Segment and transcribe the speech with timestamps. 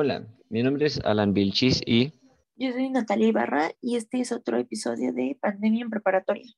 [0.00, 2.12] Hola, mi nombre es Alan Vilchis y
[2.54, 6.54] Yo soy Natalia Ibarra y este es otro episodio de Pandemia en Preparatoria.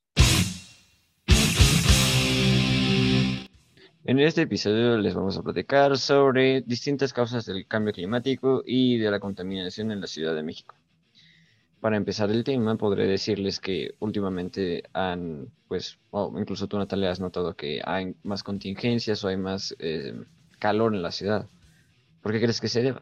[4.03, 9.09] en este episodio les vamos a platicar sobre distintas causas del cambio climático y de
[9.09, 10.75] la contaminación en la Ciudad de México.
[11.79, 17.19] Para empezar el tema, podré decirles que últimamente han, pues, o incluso tú Natalia has
[17.19, 20.13] notado que hay más contingencias o hay más eh,
[20.59, 21.47] calor en la ciudad.
[22.21, 23.01] ¿Por qué crees que se deba?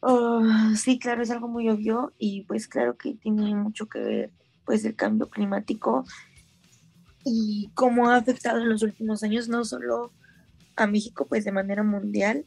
[0.00, 0.42] Oh,
[0.76, 4.32] sí, claro, es algo muy obvio y pues claro que tiene mucho que ver
[4.64, 6.04] pues el cambio climático
[7.24, 10.12] y cómo ha afectado en los últimos años no solo
[10.76, 12.44] a México pues de manera mundial.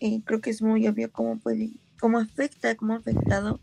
[0.00, 3.60] Eh, creo que es muy obvio cómo puede, cómo afecta, cómo ha afectado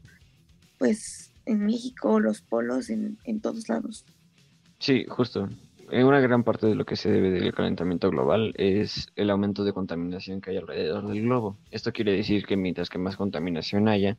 [0.78, 4.06] pues en México, los polos, en, en todos lados.
[4.80, 5.48] Sí, justo.
[5.94, 9.74] Una gran parte de lo que se debe del calentamiento global es el aumento de
[9.74, 11.58] contaminación que hay alrededor del globo.
[11.70, 14.18] Esto quiere decir que mientras que más contaminación haya,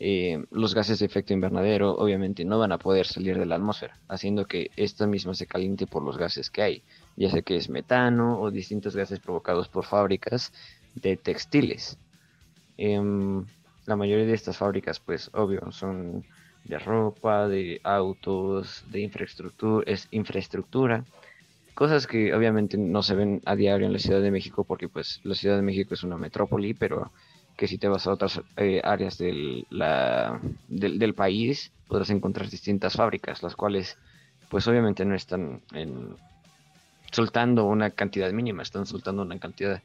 [0.00, 3.96] eh, los gases de efecto invernadero obviamente no van a poder salir de la atmósfera,
[4.08, 6.82] haciendo que esta misma se caliente por los gases que hay,
[7.16, 10.52] ya sea que es metano o distintos gases provocados por fábricas
[10.96, 11.96] de textiles.
[12.76, 13.44] Em,
[13.86, 16.24] la mayoría de estas fábricas, pues obvio, son
[16.64, 21.04] de ropa, de autos, de infraestructura, es infraestructura,
[21.74, 25.20] cosas que obviamente no se ven a diario en la Ciudad de México porque pues
[25.24, 27.12] la Ciudad de México es una metrópoli, pero
[27.56, 32.94] que si te vas a otras eh, áreas del, la, del, país podrás encontrar distintas
[32.94, 33.96] fábricas, las cuales
[34.48, 35.60] pues obviamente no están
[37.12, 39.82] soltando una cantidad mínima, están soltando una cantidad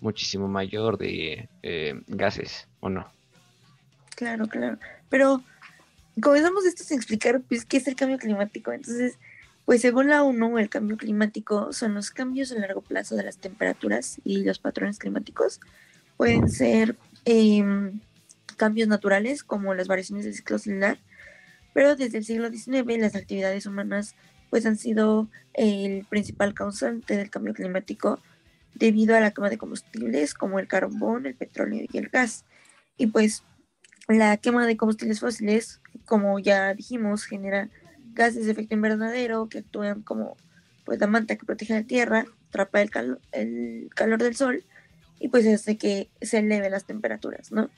[0.00, 3.06] muchísimo mayor de eh, gases, ¿o no?
[4.16, 4.78] Claro, claro.
[5.08, 5.42] Pero
[6.20, 8.72] comenzamos esto sin explicar pues, qué es el cambio climático.
[8.72, 9.18] Entonces,
[9.64, 13.38] pues según la ONU, el cambio climático son los cambios a largo plazo de las
[13.38, 15.60] temperaturas y los patrones climáticos.
[16.16, 17.64] Pueden ser eh,
[18.56, 20.98] cambios naturales como las variaciones del ciclo celular,
[21.72, 24.14] pero desde el siglo XIX las actividades humanas
[24.50, 28.20] pues han sido el principal causante del cambio climático
[28.74, 32.44] debido a la quema de combustibles como el carbón, el petróleo y el gas.
[32.98, 33.44] Y pues
[34.08, 37.68] la quema de combustibles fósiles, como ya dijimos, genera
[38.14, 40.36] gases de efecto invernadero que actúan como
[40.84, 44.64] pues la manta que protege la tierra, atrapa el, cal el calor del sol
[45.20, 47.70] y pues hace que se eleve las temperaturas, ¿no?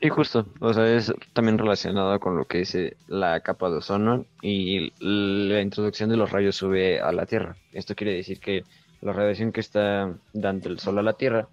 [0.00, 2.76] Y justo, o sea, es también relacionado con lo que es
[3.08, 7.56] la capa de ozono y la introducción de los rayos UV a la Tierra.
[7.72, 8.62] Esto quiere decir que
[9.00, 11.48] la radiación que está dando el sol a la Tierra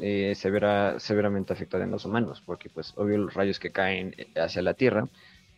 [0.00, 4.14] eh, se verá severamente afectada en los humanos, porque pues obvio los rayos que caen
[4.36, 5.08] hacia la Tierra,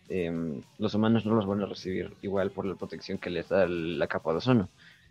[0.08, 3.66] eh, los humanos no los van a recibir igual por la protección que les da
[3.66, 4.68] la capa de ozono.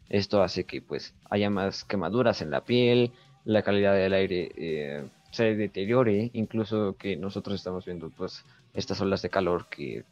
[0.09, 3.11] Esto hace que pues haya más quemaduras en la piel,
[3.45, 9.22] la calidad del aire eh, se deteriore, incluso que nosotros estamos viendo pues estas olas
[9.22, 10.03] de calor que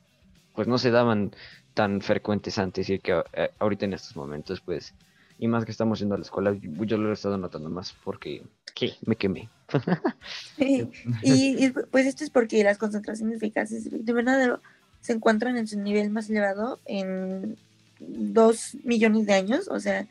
[0.55, 1.31] pues no se daban
[1.73, 4.93] tan frecuentes antes y que eh, ahorita en estos momentos pues
[5.41, 8.43] y más que estamos yendo a la escuela yo lo he estado notando más porque
[8.75, 8.93] ¿qué?
[9.05, 9.49] me quemé
[10.57, 10.85] y,
[11.23, 14.61] y, pues esto es porque las concentraciones de gases de invernadero
[15.01, 17.57] se encuentran en su nivel más elevado en
[17.99, 20.07] dos millones de años o sea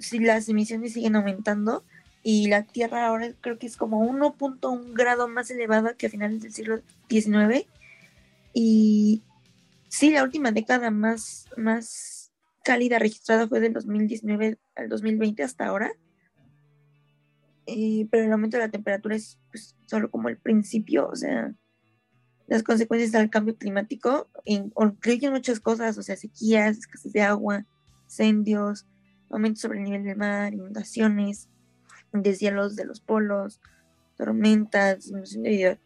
[0.00, 1.84] si las emisiones siguen aumentando
[2.24, 6.40] y la Tierra ahora creo que es como 1.1 grado más elevada que a finales
[6.40, 7.66] del siglo XIX.
[8.54, 9.22] Y
[9.88, 12.13] sí, la última década más, más
[12.64, 15.92] cálida registrada fue del 2019 al 2020 hasta ahora.
[17.66, 21.54] Eh, pero el aumento de la temperatura es pues, solo como el principio, o sea,
[22.46, 27.64] las consecuencias del cambio climático incluyen muchas cosas, o sea, sequías, escasez de agua,
[28.04, 28.86] incendios,
[29.30, 31.48] aumento sobre el nivel del mar, inundaciones,
[32.12, 33.60] deshielos de los polos,
[34.16, 35.10] tormentas,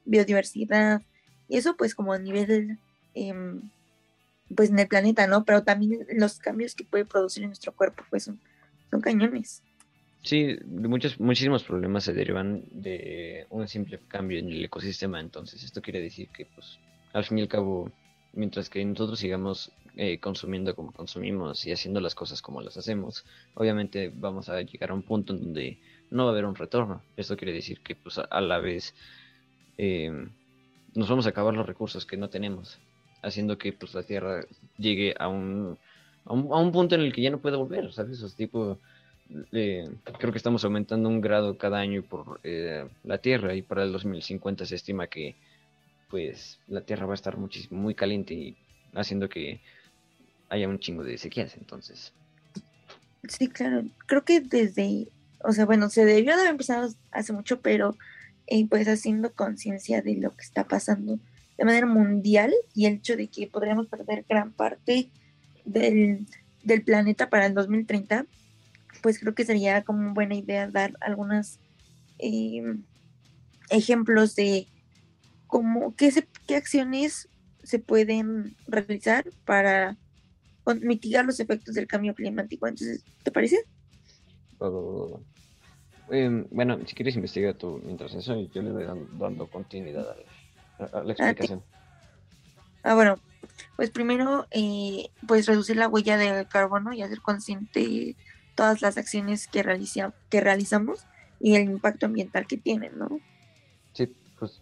[0.04, 1.02] biodiversidad,
[1.48, 2.78] y eso pues como a nivel,
[3.14, 3.60] eh,
[4.54, 5.44] pues en el planeta, ¿no?
[5.44, 8.40] Pero también los cambios que puede producir en nuestro cuerpo, pues son,
[8.90, 9.62] son cañones.
[10.22, 15.80] Sí, muchos, muchísimos problemas se derivan de un simple cambio en el ecosistema, entonces esto
[15.80, 16.78] quiere decir que pues
[17.12, 17.90] al fin y al cabo,
[18.32, 23.24] mientras que nosotros sigamos eh, consumiendo como consumimos y haciendo las cosas como las hacemos,
[23.54, 25.78] obviamente vamos a llegar a un punto en donde
[26.10, 27.02] no va a haber un retorno.
[27.16, 28.94] Esto quiere decir que pues a la vez
[29.78, 30.28] eh,
[30.94, 32.78] nos vamos a acabar los recursos que no tenemos,
[33.22, 34.44] haciendo que pues la Tierra
[34.76, 35.78] llegue a un,
[36.24, 38.22] a un, a un punto en el que ya no puede volver, ¿sabes?
[38.22, 38.78] O sea, tipo,
[39.52, 39.88] eh,
[40.18, 43.92] creo que estamos aumentando un grado cada año por eh, la Tierra y para el
[43.92, 45.36] 2050 se estima que
[46.10, 48.56] pues la Tierra va a estar muchísimo, muy caliente y
[48.94, 49.60] haciendo que
[50.48, 52.12] haya un chingo de sequías, entonces.
[53.28, 53.84] Sí, claro.
[54.06, 55.08] Creo que desde
[55.44, 57.96] o sea, bueno, se debió de haber empezado hace mucho, pero
[58.46, 61.18] y pues haciendo conciencia de lo que está pasando
[61.58, 65.10] de manera mundial y el hecho de que podríamos perder gran parte
[65.64, 66.26] del,
[66.84, 68.26] planeta para el 2030,
[69.02, 71.58] pues creo que sería como buena idea dar algunos
[72.18, 72.84] em,
[73.70, 74.68] ejemplos de
[75.46, 76.12] cómo, qué,
[76.46, 77.28] qué acciones
[77.62, 79.96] se pueden realizar para
[80.80, 82.66] mitigar los efectos del cambio climático.
[82.66, 83.58] Entonces, ¿te parece?
[86.10, 88.84] Em, bueno, si quieres investigar tú mientras eso, yo le voy
[89.18, 90.16] dando, continuidad a,
[90.78, 91.62] la explicación.
[92.82, 93.16] Ah, bueno,
[93.76, 98.16] pues primero, eh, pues reducir la huella de carbono y hacer consciente
[98.54, 101.04] todas las acciones que, realiza, que realizamos
[101.40, 103.20] y el impacto ambiental que tienen, ¿no?
[103.92, 104.60] Sí, pues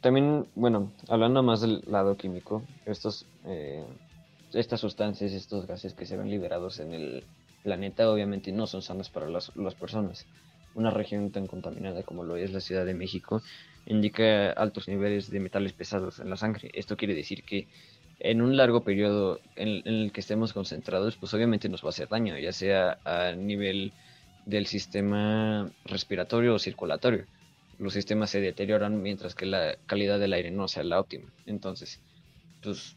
[0.00, 3.84] también, bueno, hablando más del lado químico, estos, eh,
[4.52, 7.24] estas sustancias, estos gases que se ven liberados en el
[7.62, 10.26] planeta, obviamente no son sanos para las, las personas.
[10.74, 13.42] Una región tan contaminada como lo es la Ciudad de México
[13.86, 16.70] indica altos niveles de metales pesados en la sangre.
[16.74, 17.68] Esto quiere decir que
[18.18, 22.08] en un largo periodo en, el que estemos concentrados, pues obviamente nos va a hacer
[22.08, 23.92] daño, ya sea a nivel
[24.44, 27.24] del sistema respiratorio o circulatorio.
[27.78, 31.30] Los sistemas se deterioran mientras que la calidad del aire no sea la óptima.
[31.44, 32.00] Entonces,
[32.62, 32.96] pues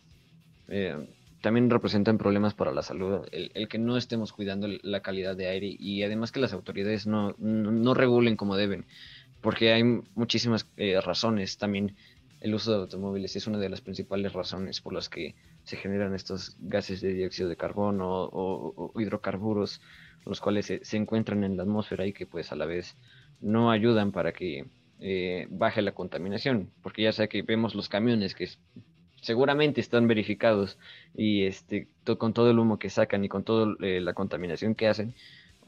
[0.69, 0.95] eh,
[1.41, 5.75] también representan problemas para la salud, el, que no estemos cuidando la calidad de aire
[5.79, 8.85] y además que las autoridades no, no, regulen como deben,
[9.41, 9.83] porque hay
[10.15, 11.57] muchísimas eh, razones.
[11.57, 11.95] También
[12.41, 16.15] el uso de automóviles es una de las principales razones por las que se generan
[16.15, 19.81] estos gases de dióxido de carbono o, hidrocarburos,
[20.25, 22.95] los cuales se, encuentran en la atmósfera y que pues a la vez
[23.41, 24.65] no ayudan para que
[24.99, 28.49] eh, baje la contaminación, porque ya sea que vemos los camiones que
[29.21, 30.77] seguramente están verificados
[31.15, 31.87] y este
[32.17, 35.13] con todo el humo que sacan y con toda eh, la contaminación que hacen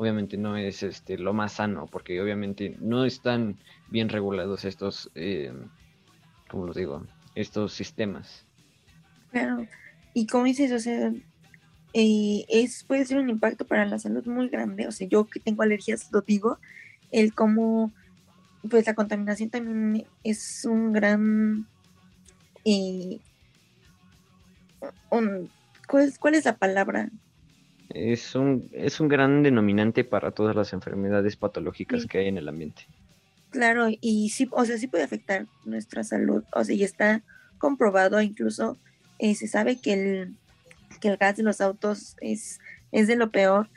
[0.02, 5.54] obviamente no es este lo más sano porque obviamente no están bien regulados estos eh,
[6.50, 7.06] como digo
[7.36, 8.48] estos sistemas.
[9.30, 9.68] Claro.
[10.16, 11.14] Y como dices o sea
[11.94, 15.40] eh, es puede ser un impacto para la salud muy grande o sea yo que
[15.40, 16.58] tengo alergias lo digo
[17.12, 17.92] el cómo
[18.70, 21.68] pues la contaminación también es un gran
[22.66, 23.20] eh,
[25.88, 27.10] ¿cuál, es la palabra?
[27.94, 32.48] Es un, es un gran denominante para todas las enfermedades patológicas que hay en el
[32.48, 32.88] ambiente.
[33.50, 37.22] Claro, y sí, o sea, sí puede afectar nuestra salud, o sea, y está
[37.58, 38.78] comprobado, incluso
[39.20, 40.36] eh, se sabe que el,
[41.02, 42.60] que el gas de los autos es,
[42.94, 43.70] es de lo peor,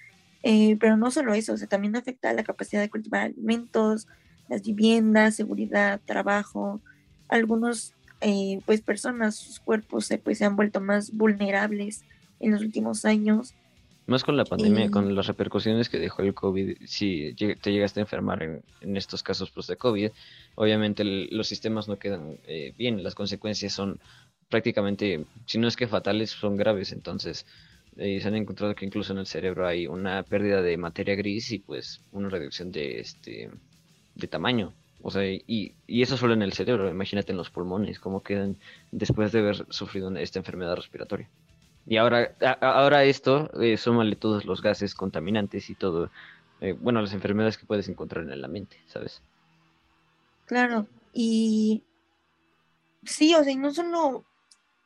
[0.44, 4.06] eh, pero no solo eso, o sea, también afecta la capacidad de cultivar alimentos,
[4.48, 6.80] las viviendas, seguridad, trabajo,
[7.28, 12.04] algunos eh, pues personas, sus cuerpos pues, se han vuelto más vulnerables
[12.40, 13.54] en los últimos años.
[14.06, 18.02] Más con la pandemia, con las repercusiones que dejó el COVID, si te llegaste a
[18.02, 20.10] enfermar en, estos casos pues, de COVID,
[20.56, 23.98] obviamente los sistemas no quedan eh, bien, las consecuencias son
[24.50, 27.46] prácticamente, si no es que fatales, son graves, entonces
[27.96, 31.50] eh, se han encontrado que incluso en el cerebro hay una pérdida de materia gris
[31.52, 33.50] y pues una reducción de este
[34.14, 34.72] de tamaño.
[35.00, 38.56] O sea, y, y eso solo en el cerebro, imagínate en los pulmones, cómo quedan
[38.90, 41.28] después de haber sufrido esta enfermedad respiratoria.
[41.86, 46.10] Y ahora, ahora esto, eh, súmale todos los gases contaminantes y todo,
[46.60, 49.22] eh, bueno, las enfermedades que puedes encontrar en la mente, ¿sabes?
[50.46, 51.84] Claro, y
[53.04, 54.24] sí, o sea, y no solo,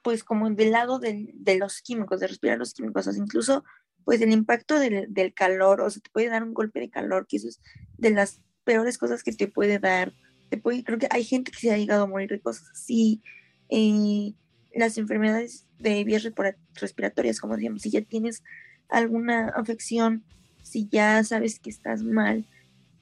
[0.02, 3.64] pues como del lado de, de los químicos, de respirar los químicos, o sea, incluso,
[4.05, 7.26] pues el impacto del, del calor, o sea, te puede dar un golpe de calor,
[7.28, 7.61] que eso es
[7.97, 10.12] de las peores cosas que te puede dar.
[10.50, 13.23] Te puede, creo que hay gente que se ha llegado a morir de cosas así.
[13.71, 14.35] Eh,
[14.75, 16.29] las enfermedades de vías
[16.75, 18.43] respiratorias, como decíamos, si ya tienes
[18.89, 20.25] alguna afección,
[20.63, 22.47] si ya sabes que estás mal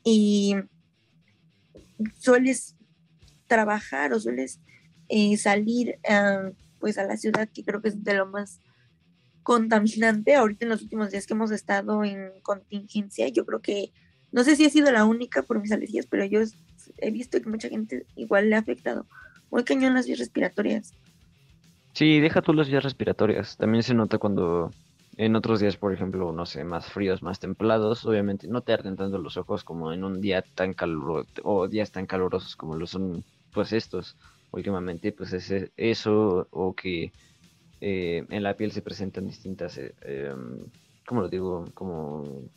[0.04, 0.56] y
[2.18, 2.76] sueles
[3.46, 4.60] trabajar o sueles
[5.08, 5.98] eh, salir
[6.78, 8.60] pues a la ciudad, que creo que es de lo más
[9.42, 10.34] contaminante.
[10.34, 13.92] Ahorita en los últimos días que hemos estado en contingencia, yo creo que
[14.32, 16.40] no sé si he sido la única por mis alergias, pero yo
[16.98, 19.06] he visto que mucha gente igual le ha afectado
[19.50, 20.94] muy cañón las vías respiratorias.
[21.96, 23.56] Sí, deja tú las vías respiratorias.
[23.56, 24.70] También se nota cuando
[25.16, 28.96] en otros días, por ejemplo, no sé, más fríos, más templados, obviamente no te arden
[28.96, 32.86] tanto los ojos como en un día tan caluroso o días tan calurosos como lo
[32.86, 34.18] son pues estos
[34.50, 37.14] últimamente, pues es eso o que
[37.80, 40.58] eh, en la piel se presentan distintas, eh, em,
[41.06, 41.64] ¿cómo lo digo?
[41.74, 42.50] Como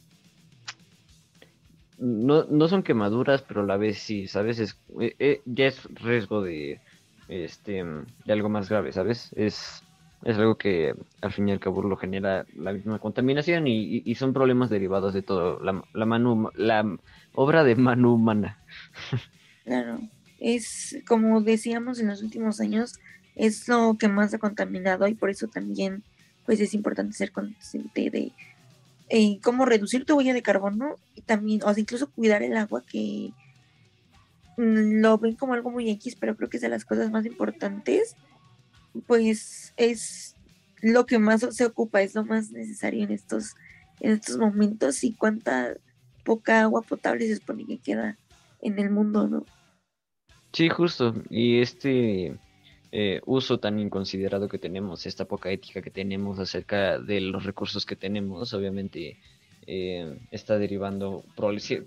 [1.98, 4.60] no, no son quemaduras, pero a la vez sí, ¿sabes?
[4.60, 6.81] Es, eh, eh, ya es riesgo de,
[7.29, 9.31] este, de algo más grave, ¿sabes?
[9.36, 9.83] Es,
[10.24, 14.15] es algo que al fin y al cabo lo genera la misma contaminación y, y,
[14.15, 16.86] son problemas derivados de todo, la, la, manu, la
[17.33, 18.59] obra de mano humana.
[19.65, 20.00] Claro,
[20.39, 22.98] es como decíamos en los últimos años,
[23.36, 26.01] es lo que más ha contaminado y por eso también
[26.48, 28.31] pues es importante ser consciente de
[29.09, 32.83] eh, cómo reducir tu huella de carbono y también, o sea, incluso cuidar el agua
[32.89, 33.31] que
[34.60, 38.16] lo ven como algo muy X, pero creo que es de las cosas más importantes,
[39.08, 40.36] pues es
[40.82, 43.56] lo que más se ocupa, es lo más necesario en estos,
[44.00, 45.75] en estos momentos y cuánta
[46.24, 48.18] poca agua potable se supone que queda
[48.62, 49.46] en el mundo, ¿no?
[50.51, 51.16] Sí, justo.
[51.30, 52.38] Y este
[52.92, 57.86] eh, uso tan inconsiderado que tenemos, esta poca ética que tenemos acerca de los recursos
[57.86, 59.20] que tenemos, obviamente
[59.72, 61.24] eh, está derivando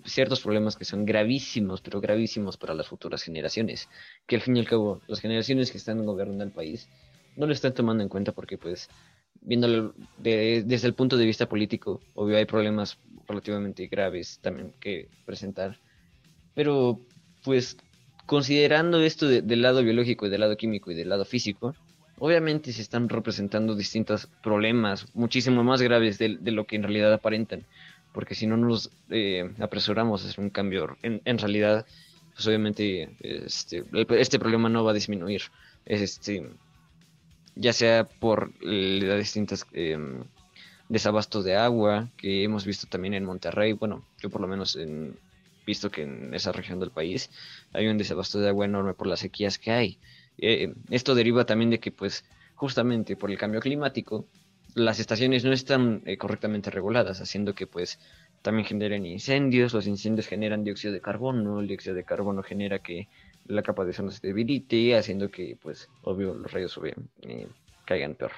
[0.04, 3.88] ciertos problemas que son gravísimos, pero gravísimos para las futuras generaciones,
[4.24, 6.88] que al fin y al cabo las generaciones que están gobernando el país
[7.34, 8.88] no lo están tomando en cuenta porque pues
[9.40, 15.76] viéndolo desde el punto de vista político, obvio hay problemas relativamente graves también que presentar,
[16.54, 17.00] pero
[17.42, 17.76] pues
[18.26, 21.74] considerando esto del lado biológico y del lado químico y del lado físico,
[22.24, 27.66] obviamente se están representando distintos problemas muchísimo más graves de, lo que en realidad aparentan,
[28.14, 31.84] porque si no nos eh, apresuramos a hacer un cambio, en, realidad,
[32.32, 35.42] pues obviamente este, este, problema no va a disminuir,
[35.84, 36.48] este,
[37.56, 39.66] ya sea por las distintas...
[39.72, 40.22] Em,
[40.88, 45.16] desabastos de agua que hemos visto también en Monterrey, bueno, yo por lo menos en,
[45.66, 47.30] visto que en esa región del país
[47.72, 49.98] hay un desabasto de agua enorme por las sequías que hay.
[50.38, 52.24] Eh, esto deriva también de que, pues,
[52.54, 54.26] justamente por el cambio climático,
[54.74, 57.98] las estaciones no están eh, correctamente reguladas, haciendo que, pues,
[58.40, 63.08] también generen incendios, los incendios generan dióxido de carbono, el dióxido de carbono genera que
[63.46, 66.80] la capa de ozono se debilite, haciendo que, pues, obvio, los rayos
[67.22, 67.46] eh,
[67.84, 68.32] caigan peor.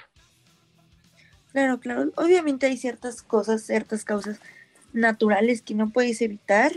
[1.53, 2.11] Claro, claro.
[2.17, 4.41] Obviamente hay ciertas cosas, ciertas causas
[4.93, 6.73] naturales que no puedes evitar,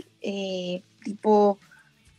[1.02, 1.58] tipo,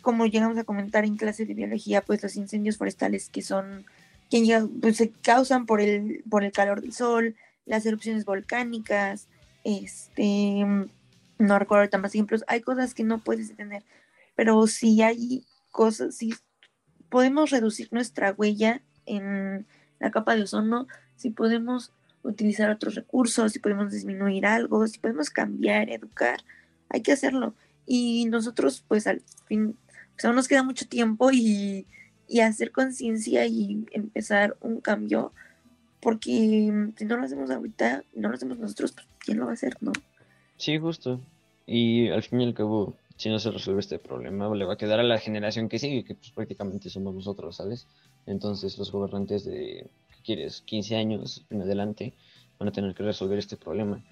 [0.09, 3.85] como llegamos a comentar en clase de biología, pues los incendios forestales que son,
[4.31, 7.35] que pues, se causan por el, por el calor del sol,
[7.67, 9.27] las erupciones volcánicas,
[9.63, 10.65] este,
[11.37, 13.83] no recuerdo ahorita más ejemplos, hay cosas que no puedes detener,
[14.35, 16.33] pero si hay cosas, si
[17.09, 19.67] podemos reducir nuestra huella en
[19.99, 20.87] la capa de ozono,
[21.17, 21.91] si podemos
[22.23, 26.39] utilizar otros recursos, si podemos disminuir algo, si podemos cambiar, educar,
[26.89, 27.53] hay que hacerlo.
[27.85, 29.77] Y nosotros, pues al fin,
[30.19, 31.85] pues aún nos queda mucho tiempo y,
[32.43, 35.31] hacer conciencia y empezar un cambio,
[36.01, 39.53] porque si no lo hacemos ahorita, no lo hacemos nosotros, pues ¿quién lo va a
[39.53, 39.93] hacer, no?
[40.57, 41.21] Sí, justo.
[41.65, 44.77] Y al fin y al cabo, si no se resuelve este problema, le va a
[44.77, 47.87] quedar a la generación que sigue, que pues prácticamente somos nosotros, ¿sabes?
[48.25, 49.89] Entonces los gobernantes de
[50.25, 52.13] quieres, 15 años en adelante,
[52.59, 54.03] van a tener que resolver este problema.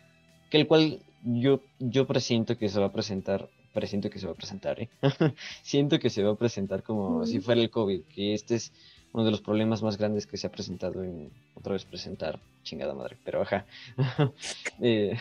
[0.50, 4.34] Que el cual yo, yo presiento que se va a presentar, presiento que se va
[4.34, 4.90] a presentar, ¿eh?
[5.62, 8.72] Siento que se va a presentar como si fuera el COVID, que este es
[9.14, 12.94] uno de los problemas más grandes que se ha presentado en otra vez presentar, chingada
[12.94, 13.66] madre, pero ajá.
[14.80, 15.18] Eh,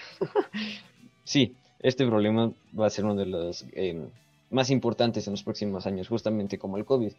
[1.25, 4.09] sí, este problema va a ser uno de los em,
[4.50, 7.12] más importantes en los próximos años, justamente como el COVID,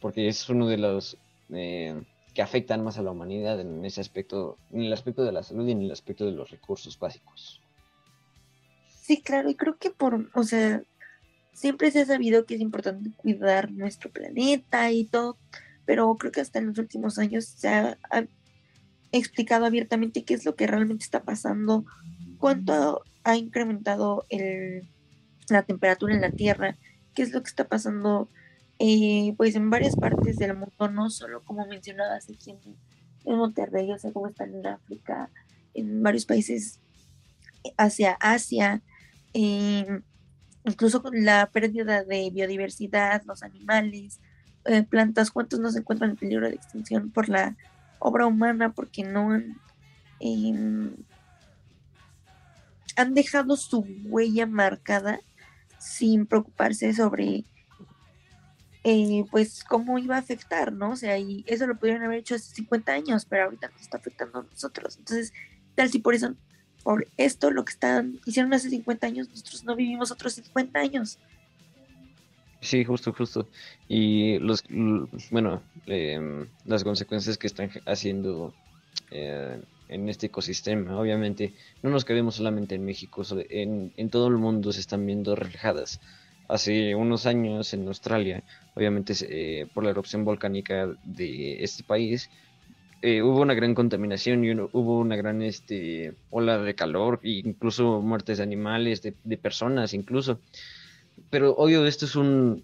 [0.00, 1.16] porque es uno de los
[1.52, 2.00] eh,
[2.32, 5.66] que afectan más a la humanidad en ese aspecto, en el aspecto de la salud
[5.66, 7.60] y en el aspecto de los recursos básicos.
[9.10, 10.84] Sí, claro, y creo que por, o sea,
[11.52, 15.36] siempre se ha sabido que es importante cuidar nuestro planeta y todo,
[15.84, 17.98] pero creo que hasta en los últimos años se ha,
[19.10, 21.84] explicado abiertamente qué es lo que realmente está pasando,
[22.38, 24.88] cuánto ha incrementado el,
[25.48, 26.78] la temperatura en la Tierra,
[27.12, 28.28] qué es lo que está pasando
[28.78, 33.98] eh, pues en varias partes del mundo, no solo como mencionabas aquí en, Monterrey, o
[33.98, 35.30] sea, como están en África,
[35.74, 36.78] en varios países
[37.76, 38.84] hacia Asia,
[39.32, 44.20] incluso con la pérdida de biodiversidad, los animales,
[44.64, 47.56] eh, plantas, cuántos no se encuentran en peligro de extinción por la
[47.98, 49.56] obra humana, porque no han,
[50.20, 50.94] em,
[52.96, 55.20] han dejado su huella marcada
[55.78, 57.44] sin preocuparse sobre
[58.82, 60.92] eh, pues cómo iba a afectar, ¿no?
[60.92, 63.98] O sea, y eso lo pudieron haber hecho hace 50 años, pero ahorita nos está
[63.98, 64.96] afectando a nosotros.
[64.96, 65.34] Entonces,
[65.74, 66.34] tal si por eso,
[66.82, 71.18] por esto, lo que están, hicieron hace 50 años, nosotros no vivimos otros 50 años.
[72.60, 73.48] Sí, justo, justo.
[73.88, 74.64] Y los,
[75.30, 78.54] bueno, em, las consecuencias que están haciendo
[79.10, 84.36] eh, en este ecosistema, obviamente, no nos quedemos solamente en México, en, en todo el
[84.36, 86.00] mundo se están viendo reflejadas
[86.50, 88.42] hace unos años en Australia,
[88.74, 92.28] obviamente eh, por la erupción volcánica de este país,
[93.02, 98.00] eh, hubo una gran contaminación y hubo una gran este, ola de calor, e incluso
[98.02, 100.38] muertes de animales, de, personas incluso.
[101.30, 102.62] pero obvio esto es un,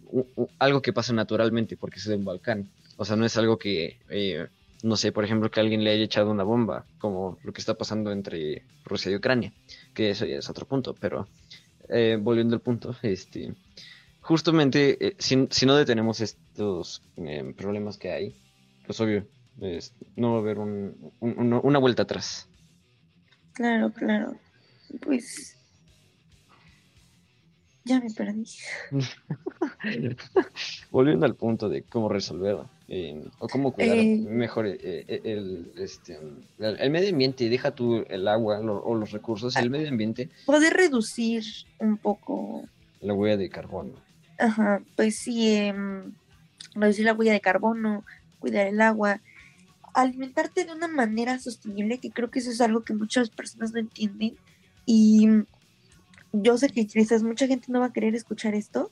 [0.59, 2.69] algo que pasa naturalmente porque es de un volcán.
[2.99, 4.47] O sea, no es algo que, eh,
[4.83, 7.75] no sé, por ejemplo, que alguien le haya echado una bomba, como lo que está
[7.75, 9.53] pasando entre Rusia y Ucrania,
[9.95, 11.29] que eso ya es otro punto, pero
[11.89, 13.55] eh, volviendo al punto, este,
[14.21, 17.03] justamente, eh, si, si, no detenemos estos
[17.57, 18.35] problemas que hay,
[18.87, 19.27] pues obvio,
[20.17, 22.49] no va a haber una vuelta atrás.
[23.53, 24.35] Claro, claro.
[25.01, 25.57] Pues
[27.87, 28.45] ya me perdí.
[30.91, 36.19] Volviendo al punto de cómo resolverlo eh, o cómo cuidar eh, mejor eh, el, este,
[36.59, 40.31] el, medio ambiente, deja tú el agua o los recursos, el medio ambiente.
[40.47, 41.45] Poder reducir
[41.79, 42.65] un poco
[43.01, 43.95] la huella de carbono.
[44.39, 46.13] Ajá, pues sí, em,
[46.75, 48.05] reducir la huella de carbono,
[48.41, 49.21] cuidar el agua,
[49.97, 53.81] alimentarte de una manera sostenible, que creo que eso es algo que muchas personas no
[53.81, 54.37] entienden.
[54.85, 55.27] Y
[56.33, 58.91] yo sé que quizás mucha gente no va a querer escuchar esto,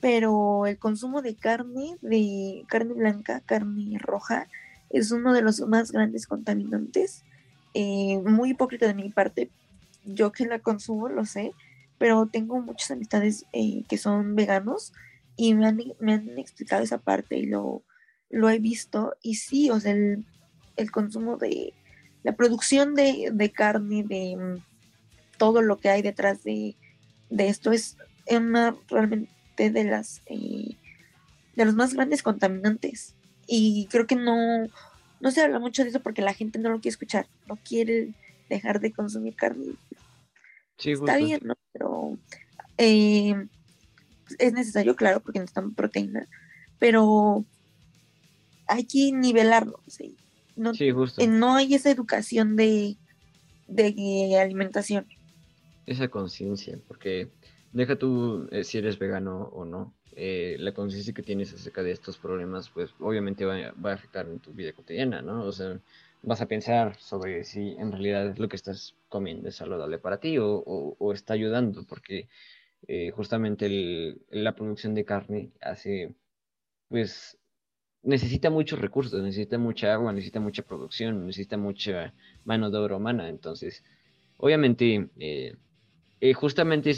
[0.00, 4.48] pero el consumo de carne, de carne blanca, carne roja,
[4.88, 7.22] es uno de los más grandes contaminantes.
[7.74, 9.50] Eh, muy hipócrita de mi parte,
[10.06, 11.52] yo que la consumo lo sé,
[11.98, 14.94] pero tengo muchas amistades eh, que son veganos
[15.36, 17.82] y me han, me han explicado esa parte y lo,
[18.30, 20.24] lo he visto y sí, o sea, el,
[20.92, 21.72] consumo de
[22.22, 26.76] la producción de, carne, de mm, todo lo que hay detrás de,
[27.30, 27.96] esto es
[28.30, 30.76] una realmente de las eh,
[31.56, 33.14] de los más grandes contaminantes
[33.46, 34.68] y creo que no
[35.20, 38.14] no se habla mucho de eso porque la gente no lo quiere escuchar, no quiere
[38.48, 39.74] dejar de consumir carne.
[40.78, 41.54] Está bien, ¿no?
[41.72, 42.18] Pero
[42.76, 43.34] eh,
[44.38, 46.28] es necesario, claro, porque necesitamos proteína,
[46.78, 47.44] pero
[48.68, 49.80] hay que nivelarlo.
[49.86, 50.16] ¿sí?
[50.56, 51.26] No, justo.
[51.26, 52.96] no hay esa educación de,
[53.66, 55.06] de alimentación.
[55.86, 57.30] Esa conciencia, porque
[57.72, 59.94] deja tú eh, si eres vegano o no.
[60.20, 64.40] Eh, la conciencia que tienes acerca de estos problemas, pues obviamente va, a afectar en
[64.40, 65.44] tu vida cotidiana, ¿no?
[65.44, 65.78] O sea,
[66.22, 70.36] vas a pensar sobre si en realidad lo que estás comiendo es saludable para ti
[70.38, 72.28] o, o, está ayudando, porque
[72.88, 76.12] eh, justamente la producción de carne hace,
[76.88, 77.37] pues,
[78.08, 83.28] necesita muchos recursos, necesita mucha agua, necesita mucha producción, necesita mucha mano de obra humana.
[83.28, 83.84] Entonces,
[84.38, 85.54] obviamente, eh,
[86.20, 86.92] eh, justamente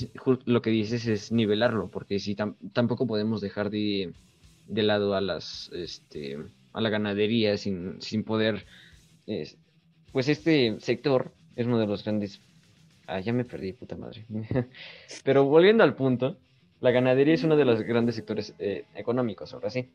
[0.44, 4.12] lo que dices es nivelarlo, porque si tampoco podemos dejar de,
[4.66, 6.38] de, lado a las este,
[6.72, 8.64] a la ganadería sin, sin poder.
[10.12, 12.40] pues este sector es uno de los grandes.
[13.06, 14.24] Ah, ya me perdí, puta madre.
[15.24, 16.38] Pero volviendo al punto,
[16.80, 19.90] la ganadería es uno de los grandes sectores eh, económicos, ahora sí.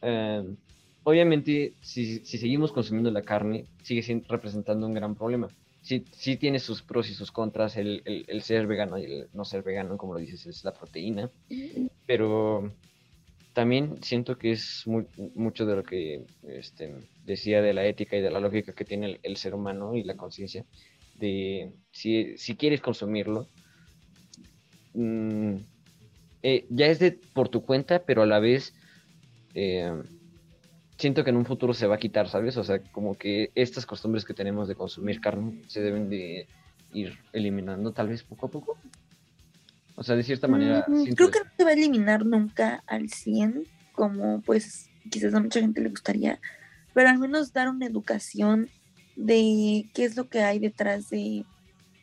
[0.00, 0.56] Em,
[1.04, 5.48] obviamente, si, seguimos consumiendo la carne, sigue siendo, representando un gran problema.
[5.80, 8.02] Sí, tiene sus pros y sus contras el,
[8.42, 11.30] ser vegano y el no ser vegano, como lo dices, es la proteína.
[12.04, 12.70] Pero
[13.54, 18.30] también siento que es mucho de lo que este, decía de la ética y de
[18.30, 20.66] la lógica que tiene el, ser humano y la conciencia.
[21.18, 23.48] De si, quieres consumirlo,
[24.92, 25.54] mm,
[26.42, 28.74] eh, ya es de por tu cuenta, pero a la vez
[29.60, 29.92] eh,
[30.96, 32.56] siento que en un futuro se va a quitar, ¿sabes?
[32.56, 36.46] O sea, como que estas costumbres que tenemos de consumir carne se deben de
[36.92, 38.78] ir eliminando tal vez poco a poco.
[39.96, 40.84] O sea, de cierta manera...
[40.86, 45.40] Mm, creo que no se va a eliminar nunca al 100, como pues quizás a
[45.40, 46.38] mucha gente le gustaría,
[46.94, 48.68] pero al menos dar una educación
[49.16, 51.44] de qué es lo que hay detrás de,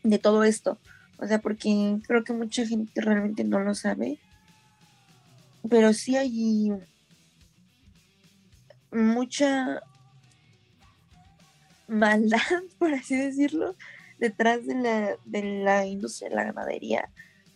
[0.04, 0.78] de todo esto.
[1.20, 4.20] O sea, porque creo que mucha gente realmente no lo sabe,
[5.70, 6.74] pero sí hay
[8.92, 9.82] mucha
[11.88, 12.40] maldad,
[12.80, 13.76] por así decirlo,
[14.20, 17.10] detrás de la, de la industria de la ganadería.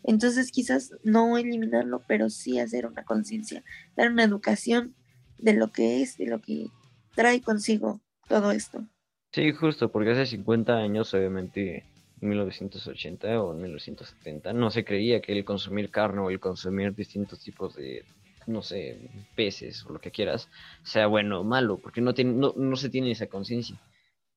[0.03, 3.63] Entonces quizás no eliminarlo, pero sí hacer una conciencia,
[3.95, 4.95] dar una educación
[5.37, 6.67] de lo que es, de lo que
[7.15, 8.85] trae consigo todo esto.
[9.31, 11.85] Sí, justo, porque hace 50 años, obviamente,
[12.21, 16.95] en 1980 o en 1970, no se creía que el consumir carne o el consumir
[16.95, 18.03] distintos tipos de
[18.49, 18.97] no sé,
[19.35, 20.49] peces o lo que quieras,
[20.83, 23.79] sea bueno o malo, porque no, tiene, no, no se tiene esa conciencia.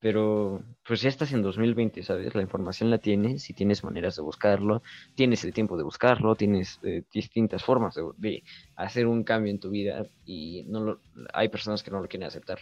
[0.00, 2.34] Pero pues ya estás en 2020, ¿sabes?
[2.34, 4.82] La información la tienes y tienes maneras de buscarlo,
[5.14, 8.42] tienes el tiempo de buscarlo, tienes eh, distintas formas de,
[8.74, 11.00] hacer un cambio en tu vida y no lo,
[11.32, 12.58] hay personas que no lo quieren aceptar,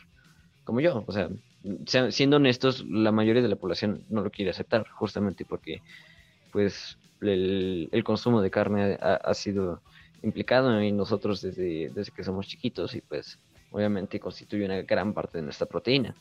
[0.64, 1.02] como yo.
[1.06, 1.30] O sea,
[2.10, 5.80] siendo honestos, la mayoría de la población no lo quiere aceptar, justamente porque
[6.52, 9.80] pues el, el consumo de carne ha sido
[10.22, 13.38] implicado en nosotros desde, desde que somos chiquitos y pues
[13.72, 16.14] obviamente constituye una gran parte de nuestra proteína.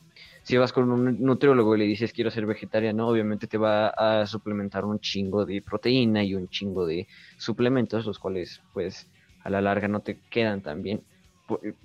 [0.43, 4.25] Si vas con un nutriólogo y le dices quiero ser vegetariano, obviamente te va a
[4.27, 7.07] suplementar un chingo de proteína y un chingo de
[7.37, 9.07] suplementos, los cuales pues
[9.43, 11.01] a la larga no te quedan tan bien.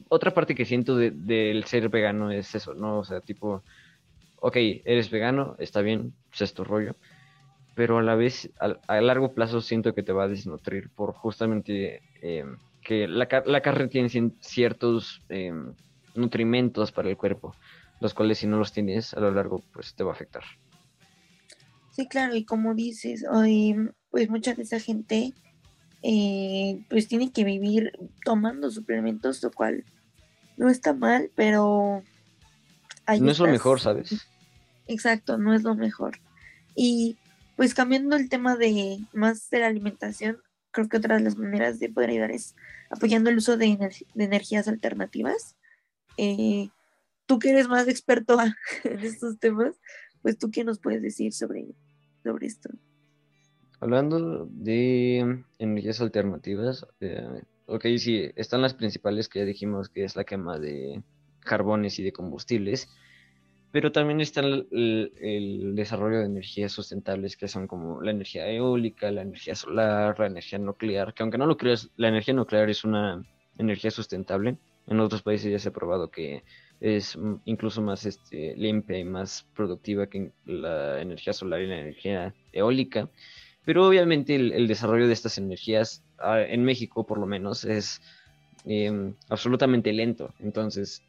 [0.08, 2.98] Otra parte que siento del ser vegano es eso, ¿no?
[2.98, 3.62] O sea, tipo,
[4.40, 6.96] ok, eres vegano, está bien, pues es tu rollo,
[7.74, 12.02] pero a la vez, a, largo plazo siento que te va a desnutrir por justamente
[12.22, 12.44] eh,
[12.82, 14.08] que la, la, carne tiene
[14.40, 15.74] ciertos em,
[16.14, 17.54] nutrimentos para el cuerpo,
[18.00, 20.44] los cuales si no los tienes a lo largo, pues te va a afectar.
[21.90, 23.76] Sí, claro, y como dices, hoy,
[24.10, 25.32] pues mucha de esa gente
[26.02, 27.92] eh, pues tiene que vivir
[28.24, 29.84] tomando suplementos, lo cual
[30.56, 32.02] no está mal, pero...
[33.20, 34.28] no es lo mejor, ¿sabes?
[34.86, 36.18] Exacto, no es lo mejor.
[36.76, 37.16] Y
[37.56, 40.38] pues cambiando el tema de más de la alimentación,
[40.70, 42.54] creo que otra de las maneras de poder ayudar es
[42.90, 43.78] apoyando el uso de,
[44.16, 45.56] energías alternativas.
[46.16, 46.68] Eh,
[47.26, 48.38] tú que eres más experto
[48.84, 49.80] en estos temas,
[50.22, 51.66] pues tú qué nos puedes decir sobre,
[52.22, 52.70] sobre esto.
[53.80, 60.16] Hablando de energías alternativas, eh, ok, sí, están las principales que ya dijimos que es
[60.16, 61.02] la quema de
[61.40, 62.88] carbones y de combustibles,
[63.74, 69.22] pero también está el, desarrollo de energías sustentables que son como la energía eólica, la
[69.22, 73.26] energía solar, la energía nuclear, que aunque no lo creas, la energía nuclear es una
[73.58, 74.58] energía sustentable.
[74.86, 76.44] En otros países ya se ha probado que
[76.80, 82.32] es incluso más este, limpia y más productiva que la energía solar y la energía
[82.52, 83.08] eólica.
[83.64, 88.00] Pero obviamente el, desarrollo de estas energías, ah, en México por lo menos, es
[88.66, 90.32] em, absolutamente lento.
[90.38, 91.02] Entonces,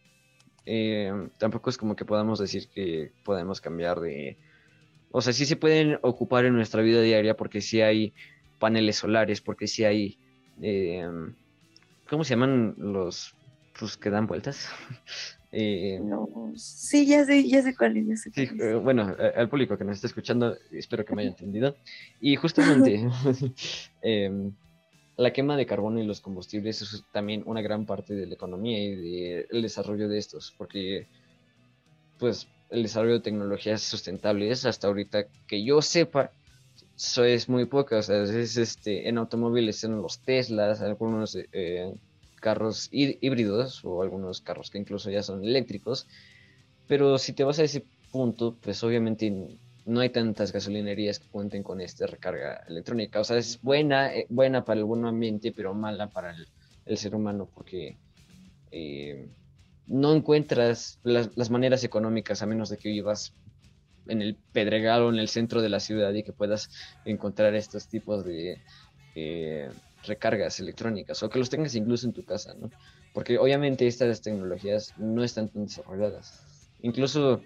[0.66, 4.38] eh, tampoco es como que podamos decir que podemos cambiar de...
[5.12, 8.14] O sea, sí se pueden ocupar en nuestra vida diaria porque sí hay
[8.60, 10.18] paneles solares, porque sí hay...
[10.62, 11.08] Eh,
[12.10, 13.36] ¿Cómo se llaman los
[13.80, 14.70] pues, que dan vueltas?
[15.58, 18.30] Eh, no, sí, ya sé, ya sé cuál es.
[18.84, 21.78] bueno, al público que nos está escuchando, espero que me haya entendido.
[22.20, 23.08] Y justamente,
[24.02, 24.52] em,
[25.18, 28.84] la quema de carbono y los combustibles es también una gran parte de la economía
[28.84, 31.08] y del desarrollo de estos, porque
[32.20, 36.32] pues el desarrollo de tecnologías sustentables hasta ahorita que yo sepa
[36.96, 41.94] eso es muy poco, o sea, es este, en automóviles en los Teslas, algunos eh,
[42.40, 46.08] carros híbridos o algunos carros que incluso ya son eléctricos,
[46.88, 51.62] pero si te vas a ese punto, pues obviamente no hay tantas gasolinerías que cuenten
[51.62, 53.20] con esta recarga electrónica.
[53.20, 56.36] O sea, es buena, eh, buena para el buen ambiente, pero mala para
[56.86, 57.98] el, ser humano porque
[58.72, 59.28] eh,
[59.88, 63.34] no encuentras las, maneras económicas a menos de que vivas
[64.08, 66.70] en el Pedregal o en el centro de la ciudad y que puedas
[67.06, 68.62] encontrar estos tipos de
[69.16, 69.70] eh,
[70.04, 72.70] recargas electrónicas o que los tengas incluso en tu casa, ¿no?
[73.14, 76.68] Porque obviamente estas tecnologías no están tan desarrolladas.
[76.82, 77.42] Incluso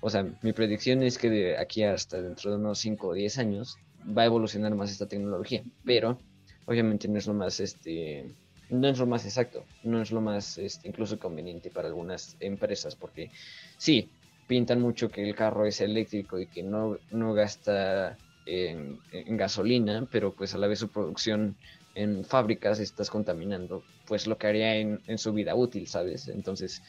[0.00, 3.38] o sea, mi predicción es que de aquí hasta dentro de unos 5 o 10
[3.38, 3.78] años
[4.16, 6.18] va a evolucionar más esta tecnología, pero
[6.66, 8.34] obviamente no es lo más, este,
[8.70, 12.94] no es lo más exacto, no es lo más, este, incluso conveniente para algunas empresas,
[12.94, 13.30] porque
[13.78, 14.10] sí,
[14.46, 19.00] pintan mucho que el carro es eléctrico y que no, no gasta en,
[19.36, 21.56] gasolina, pero pues a la vez su producción
[21.94, 26.28] en fábricas estás contaminando, pues lo que haría en, en su vida útil, ¿sabes?
[26.28, 26.82] Entonces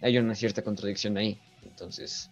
[0.00, 1.38] hay una cierta contradicción ahí.
[1.62, 2.30] Entonces,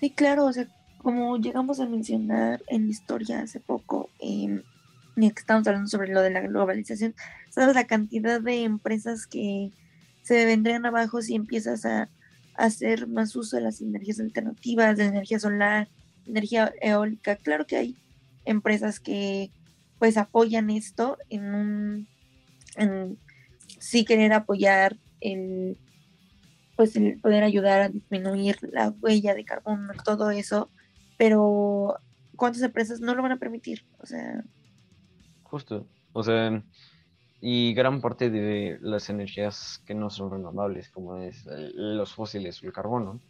[0.00, 0.66] Sí, claro, o sea,
[0.98, 4.62] como llegamos a mencionar en la historia hace poco, eh,
[5.16, 7.14] estamos hablando sobre lo de la globalización,
[7.50, 9.72] sabes la cantidad de empresas que
[10.22, 12.08] se vendrían abajo si empiezas a,
[12.56, 15.88] hacer más uso de las energías alternativas, de energía solar,
[16.26, 17.36] energía eólica.
[17.36, 17.96] Claro que hay
[18.44, 19.50] empresas que
[19.98, 22.08] pues apoyan esto en un
[22.76, 23.18] en
[23.78, 25.78] sí querer apoyar el
[26.80, 30.70] pues el poder ayudar a disminuir la huella de carbono, todo eso,
[31.18, 31.98] pero
[32.36, 33.84] ¿cuántas empresas no lo van a permitir?
[33.98, 34.42] O sea...
[35.42, 36.62] Justo, o sea,
[37.42, 42.66] y gran parte de las energías que no son renovables, como es los fósiles o
[42.66, 43.20] el carbono,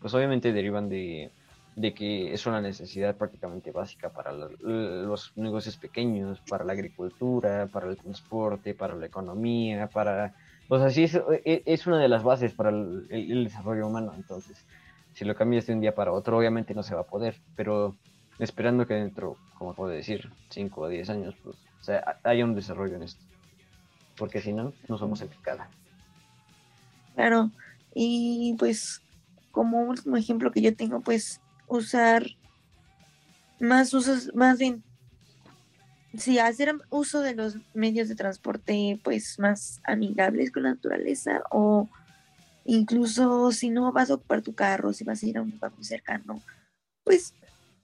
[0.00, 1.32] pues obviamente derivan de,
[1.74, 7.90] de que es una necesidad prácticamente básica para los negocios pequeños, para la agricultura, para
[7.90, 10.32] el transporte, para la economía, para
[10.70, 11.04] o sea, sí
[11.44, 14.12] e, es, una de las bases para el, desarrollo humano.
[14.14, 14.64] Entonces,
[15.14, 17.34] si lo cambias de un día para otro, obviamente no se va a poder.
[17.56, 17.96] Pero
[18.38, 22.54] esperando que dentro, como puedo decir, 5 o 10 años, pues, o sea, haya un
[22.54, 23.20] desarrollo en esto.
[24.16, 25.66] Porque si no, no somos eficaces.
[27.16, 27.50] Claro.
[27.92, 29.02] Y pues,
[29.50, 32.26] como último ejemplo que yo tengo, pues, usar
[33.58, 34.84] más usos, más bien
[36.16, 41.88] sí, hacer uso de los medios de transporte pues más amigables con la naturaleza o
[42.64, 45.72] incluso si no vas a ocupar tu carro, si vas a ir a un lugar
[45.74, 46.42] muy cercano,
[47.04, 47.34] pues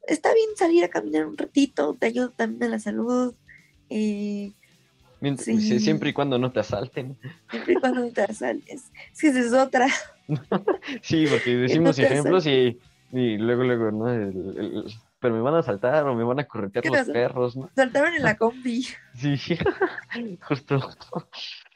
[0.06, 3.34] está bien salir a caminar un ratito, te ayuda también a la salud.
[3.88, 4.52] Eh,
[5.38, 7.16] Siempre y cuando no te asalten.
[7.50, 8.78] Siempre y cuando no te asalten.
[8.78, 9.88] Es que esa es otra.
[11.02, 12.78] sí, porque decimos ejemplos y,
[13.12, 14.84] y, luego, luego, ¿no?
[15.26, 17.68] Pero me van a asaltar o me van a corretear los perros, ¿no?
[17.74, 18.86] Saltaron en la combi.
[19.14, 19.36] Sí,
[20.48, 20.78] justo.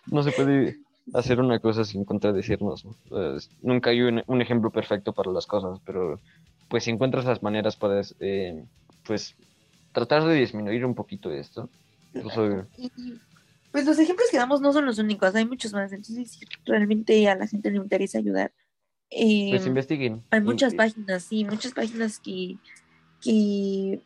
[0.06, 0.78] No se puede
[1.12, 2.86] hacer una cosa sin contradecirnos.
[3.60, 6.20] nunca hay un, ejemplo perfecto para las cosas, pero
[6.68, 8.64] pues si encuentras las maneras puedes, eh,
[9.04, 9.34] pues,
[9.90, 11.68] tratar de disminuir un poquito esto.
[12.12, 12.68] Pues,
[13.72, 15.92] pues los ejemplos que damos no son los únicos, hay muchos más.
[15.92, 18.52] Entonces, si realmente a la gente le interesa ayudar,
[19.10, 20.22] pues em, investiguen.
[20.30, 22.58] Hay muchas páginas, sí, muchas páginas que,
[23.22, 24.00] que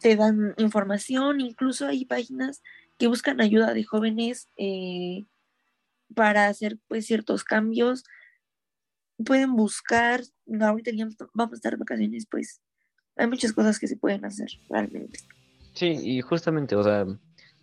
[0.00, 2.62] te dan información, incluso hay páginas
[2.98, 5.24] que buscan ayuda de jóvenes eh,
[6.14, 8.04] para hacer pues ciertos cambios.
[9.24, 10.22] Pueden buscar,
[10.60, 10.90] ahorita
[11.34, 12.60] vamos a estar vacaciones, pues
[13.16, 15.20] hay muchas cosas que se pueden hacer realmente.
[15.74, 17.06] Sí, y justamente, o sea,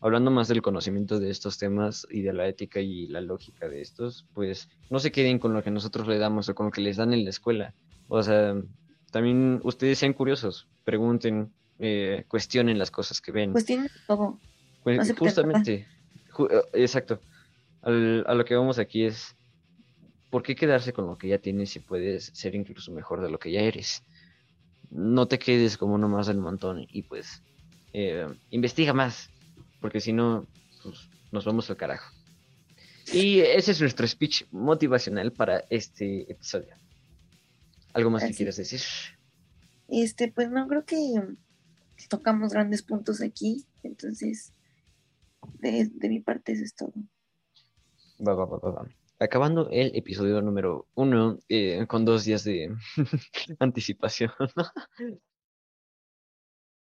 [0.01, 3.81] hablando más del conocimiento de estos temas y de la ética y la lógica de
[3.81, 6.81] estos, pues no se queden con lo que nosotros le damos o con lo que
[6.81, 7.73] les dan en la escuela.
[8.07, 8.55] O sea,
[9.15, 11.49] también ustedes sean curiosos, pregunten,
[11.79, 13.53] eh, cuestionen las cosas que ven.
[13.53, 14.41] Cuestionen todo.
[15.17, 15.87] Justamente,
[16.37, 17.21] eh, exacto.
[17.81, 19.37] a lo que vamos aquí es,
[20.29, 23.39] ¿por qué quedarse con lo que ya tienes si puedes ser incluso mejor de lo
[23.39, 24.03] que ya eres?
[24.89, 27.41] No te quedes como uno más del montón y pues
[27.93, 29.29] eh, investiga más,
[29.79, 30.45] porque si no,
[30.83, 32.13] pues, nos vamos al carajo.
[33.13, 36.75] Y ese es nuestro speech motivacional para este episodio.
[37.95, 38.81] ¿Algo más que quieras decir?
[39.87, 40.97] Este, pues no, creo que
[42.09, 44.51] tocamos grandes puntos aquí, entonces,
[45.59, 46.91] de, mi parte eso es todo.
[48.19, 48.87] Va, va, va, va.
[49.17, 52.75] Acabando el episodio número uno, eh, con dos días de
[53.59, 54.31] anticipación.